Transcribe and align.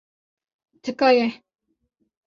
Tika 0.83 1.09
ye. 1.17 1.27